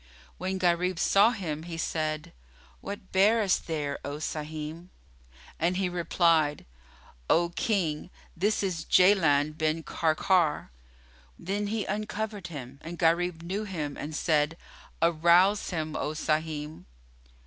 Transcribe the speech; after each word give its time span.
When 0.39 0.57
Gharib 0.57 0.97
saw 0.97 1.29
him 1.29 1.61
he 1.61 1.77
said, 1.77 2.33
"What 2.79 3.11
bearest 3.11 3.67
thou 3.67 3.71
there, 3.75 3.99
O 4.03 4.17
Sahim?"; 4.17 4.89
and 5.59 5.77
he 5.77 5.89
replied, 5.89 6.65
"O 7.29 7.49
King, 7.49 8.09
this 8.35 8.63
is 8.63 8.83
Jaland 8.83 9.59
bin 9.59 9.83
Karkar." 9.83 10.71
Then 11.37 11.67
he 11.67 11.85
uncovered 11.85 12.47
him, 12.47 12.79
and 12.81 12.97
Gharib 12.97 13.43
knew 13.43 13.65
him 13.65 13.95
and 13.95 14.15
said, 14.15 14.57
"Arouse 15.03 15.69
him, 15.69 15.95
O 15.95 16.15
Sahim." 16.15 16.85